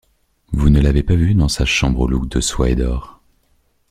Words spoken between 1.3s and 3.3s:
dans sa chambrelouque de soie et d’or.